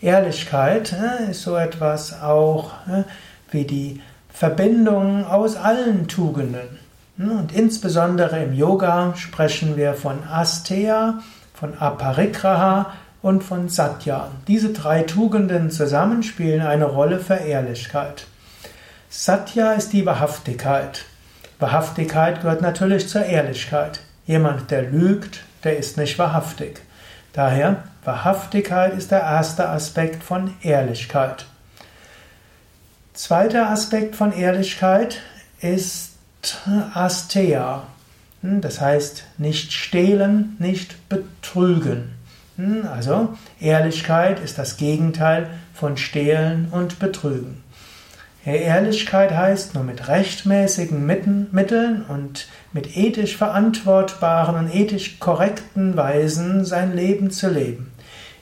[0.00, 3.02] Ehrlichkeit äh, ist so etwas auch äh,
[3.50, 4.00] wie die
[4.32, 6.78] Verbindung aus allen Tugenden.
[7.18, 11.20] Hm, und insbesondere im Yoga sprechen wir von Asteya,
[11.52, 12.92] von Aparigraha
[13.22, 14.30] und von Satya.
[14.48, 18.26] Diese drei Tugenden zusammen spielen eine Rolle für Ehrlichkeit.
[19.10, 21.04] Satya ist die Wahrhaftigkeit.
[21.58, 24.00] Wahrhaftigkeit gehört natürlich zur Ehrlichkeit.
[24.24, 26.80] Jemand, der lügt, der ist nicht wahrhaftig.
[27.32, 31.46] Daher, Wahrhaftigkeit ist der erste Aspekt von Ehrlichkeit.
[33.12, 35.20] Zweiter Aspekt von Ehrlichkeit
[35.60, 36.12] ist
[36.94, 37.82] Asteya.
[38.42, 42.12] Hm, das heißt, nicht stehlen, nicht betrügen.
[42.56, 47.62] Hm, also, Ehrlichkeit ist das Gegenteil von stehlen und betrügen.
[48.44, 56.96] Ehrlichkeit heißt, nur mit rechtmäßigen Mitteln und mit ethisch verantwortbaren und ethisch korrekten Weisen sein
[56.96, 57.89] Leben zu leben.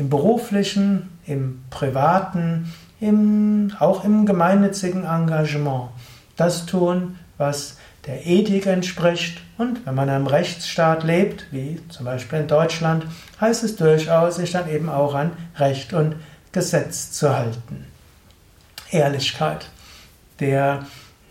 [0.00, 5.90] Im beruflichen, im privaten, im, auch im gemeinnützigen Engagement.
[6.36, 9.42] Das tun, was der Ethik entspricht.
[9.58, 13.04] Und wenn man in einem Rechtsstaat lebt, wie zum Beispiel in Deutschland,
[13.42, 16.16] heißt es durchaus, sich dann eben auch an Recht und
[16.50, 17.84] Gesetz zu halten.
[18.90, 19.68] Ehrlichkeit.
[20.40, 20.86] Der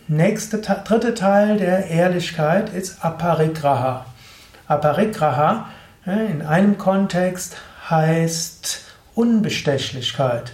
[0.08, 4.06] nächste, dritte Teil der Ehrlichkeit ist Aparigraha.
[4.68, 5.70] Aparigraha
[6.06, 7.58] in einem Kontext
[7.90, 8.82] heißt
[9.16, 10.52] Unbestechlichkeit.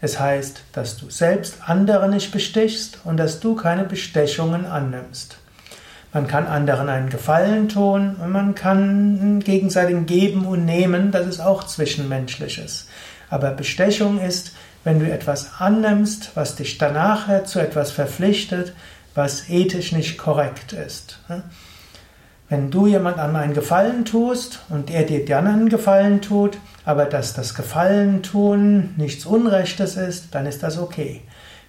[0.00, 5.38] Es heißt, dass du selbst andere nicht bestichst und dass du keine Bestechungen annimmst.
[6.12, 11.40] Man kann anderen einen Gefallen tun und man kann gegenseitig geben und nehmen, das ist
[11.40, 12.86] auch zwischenmenschliches.
[13.30, 14.52] Aber Bestechung ist,
[14.84, 18.74] wenn du etwas annimmst, was dich danach zu etwas verpflichtet,
[19.14, 21.18] was ethisch nicht korrekt ist.
[22.48, 27.34] Wenn du jemandem einen Gefallen tust und er dir dann einen Gefallen tut, aber dass
[27.34, 31.22] das Gefallen tun nichts Unrechtes ist, dann ist das okay.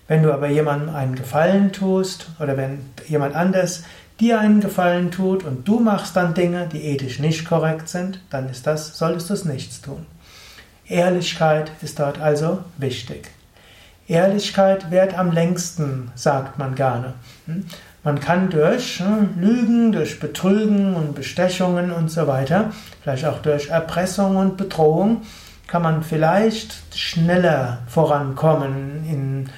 [0.08, 3.84] Wenn du aber jemandem einen Gefallen tust oder wenn jemand anders
[4.20, 8.50] dir einen Gefallen tut und du machst dann Dinge, die ethisch nicht korrekt sind, dann
[8.50, 10.06] ist das, solltest du es nichts tun.
[10.88, 13.32] Ehrlichkeit ist dort also wichtig.
[14.08, 17.16] Ehrlichkeit währt am längsten, sagt man gerne.
[18.06, 22.72] Man kann durch hm, Lügen, durch Betrügen und Bestechungen und so weiter,
[23.02, 25.24] vielleicht auch durch Erpressung und Bedrohung,
[25.66, 29.50] kann man vielleicht schneller vorankommen in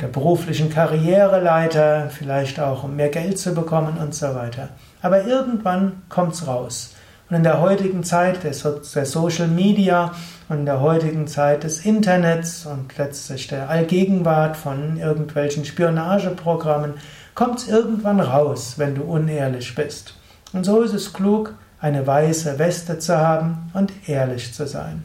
[0.00, 4.70] der beruflichen Karriereleiter, vielleicht auch um mehr Geld zu bekommen und so weiter.
[5.02, 6.94] Aber irgendwann kommt's raus.
[7.28, 10.12] Und in der heutigen Zeit der, Social Media
[10.48, 16.94] und in der heutigen Zeit des Internets und letztlich der Allgegenwart von irgendwelchen Spionageprogrammen
[17.34, 20.14] kommt es irgendwann raus, wenn du unehrlich bist.
[20.52, 25.02] Und so ist es klug, eine weiße Weste zu haben und ehrlich zu sein.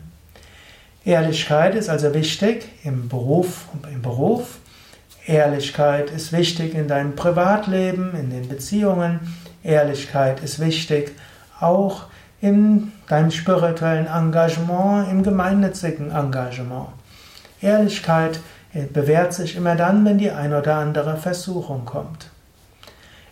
[1.06, 4.58] Ehrlichkeit ist also wichtig im Beruf, im Beruf.
[5.28, 9.20] Ehrlichkeit ist wichtig in deinem Privatleben, in den Beziehungen.
[9.64, 11.12] Ehrlichkeit ist wichtig
[11.60, 12.06] auch
[12.42, 16.90] in deinem spirituellen Engagement, im gemeinnützigen Engagement.
[17.62, 18.40] Ehrlichkeit
[18.84, 22.30] bewährt sich immer dann, wenn die ein oder andere Versuchung kommt.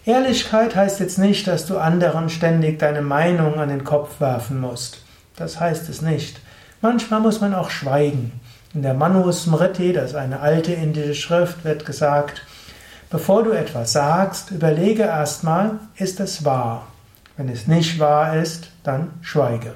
[0.05, 5.01] Ehrlichkeit heißt jetzt nicht, dass du anderen ständig deine Meinung an den Kopf werfen musst.
[5.35, 6.39] Das heißt es nicht.
[6.81, 8.39] Manchmal muss man auch schweigen.
[8.73, 12.41] In der Manu Smriti, das ist eine alte indische Schrift, wird gesagt,
[13.09, 16.87] bevor du etwas sagst, überlege erstmal, ist es wahr?
[17.37, 19.73] Wenn es nicht wahr ist, dann schweige.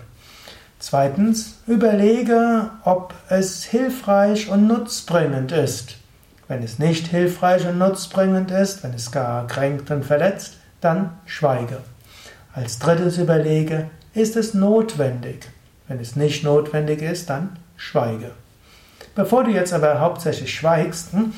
[0.79, 5.95] Zweitens, überlege, ob es hilfreich und nutzbringend ist.
[6.47, 11.79] Wenn es nicht hilfreich und nutzbringend ist, wenn es gar kränkt und verletzt, dann schweige.
[12.53, 15.49] Als drittes überlege, ist es notwendig?
[15.87, 18.31] Wenn es nicht notwendig ist, dann schweige.
[19.15, 21.33] Bevor du jetzt aber hauptsächlich schweigst, hm,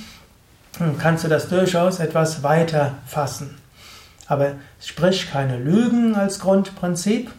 [0.99, 3.57] kannst du das durchaus etwas weiter fassen.
[4.27, 7.31] Aber sprich keine Lügen als Grundprinzip.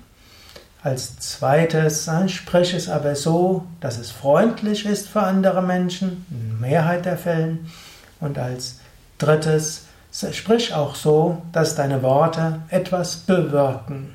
[0.83, 6.59] Als zweites, äh, sprich es aber so, dass es freundlich ist für andere Menschen, in
[6.59, 7.71] Mehrheit der Fällen.
[8.19, 8.81] Und als
[9.19, 9.87] drittes,
[10.33, 14.15] sprich auch so, dass deine Worte etwas bewirken.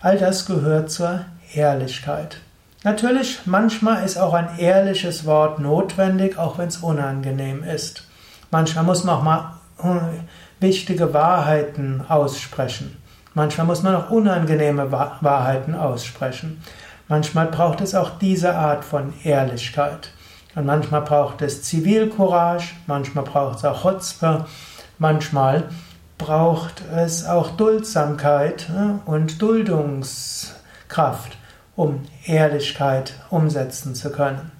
[0.00, 2.38] All das gehört zur Ehrlichkeit.
[2.84, 8.04] Natürlich, manchmal ist auch ein ehrliches Wort notwendig, auch wenn es unangenehm ist.
[8.52, 10.20] Manchmal muss man auch mal äh,
[10.60, 12.96] wichtige Wahrheiten aussprechen.
[13.36, 16.62] Manchmal muss man auch unangenehme Wahrheiten aussprechen.
[17.06, 20.08] Manchmal braucht es auch diese Art von Ehrlichkeit.
[20.54, 24.46] Und manchmal braucht es Zivilcourage, manchmal braucht es auch Chutzpe,
[24.98, 25.64] manchmal
[26.16, 31.36] braucht es auch Duldsamkeit äh, und Duldungskraft,
[31.76, 34.50] um Ehrlichkeit umsetzen zu können.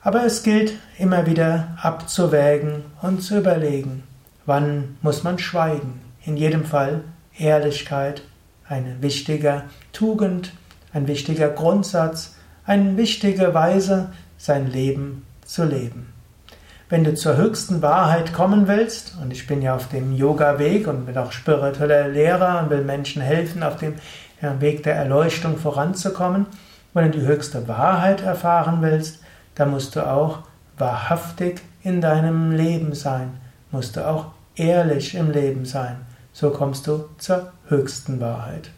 [0.00, 4.04] Aber es gilt immer wieder abzuwägen und zu überlegen,
[4.46, 6.00] wann muss man schweigen.
[6.24, 7.02] In jedem Fall
[7.38, 8.22] Ehrlichkeit,
[8.68, 10.52] eine wichtige Tugend,
[10.92, 16.12] ein wichtiger Grundsatz, eine wichtige Weise, sein Leben zu leben.
[16.88, 21.06] Wenn du zur höchsten Wahrheit kommen willst, und ich bin ja auf dem Yoga-Weg und
[21.06, 23.94] bin auch spiritueller Lehrer und will Menschen helfen, auf dem
[24.60, 26.46] Weg der Erleuchtung voranzukommen,
[26.92, 29.20] wenn du die höchste Wahrheit erfahren willst,
[29.54, 30.40] dann musst du auch
[30.76, 33.40] wahrhaftig in deinem Leben sein,
[33.70, 35.96] musst du auch ehrlich im Leben sein.
[36.32, 38.70] So kommst du zur höchsten Wahrheit.